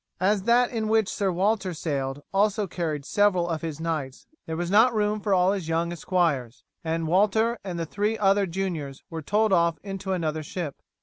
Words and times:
As 0.19 0.41
that 0.45 0.71
in 0.71 0.87
which 0.87 1.07
Sir 1.07 1.31
Walter 1.31 1.75
sailed 1.75 2.23
also 2.33 2.65
carried 2.65 3.05
several 3.05 3.47
of 3.47 3.61
his 3.61 3.79
knights 3.79 4.25
there 4.47 4.57
was 4.57 4.71
not 4.71 4.95
room 4.95 5.19
for 5.21 5.31
all 5.31 5.51
his 5.51 5.67
young 5.67 5.91
esquires, 5.91 6.63
and 6.83 7.05
Walter 7.05 7.59
and 7.63 7.77
the 7.77 7.85
three 7.85 8.17
other 8.17 8.47
juniors 8.47 9.03
were 9.11 9.21
told 9.21 9.53
off 9.53 9.77
into 9.83 10.11
another 10.11 10.41
ship. 10.41 10.81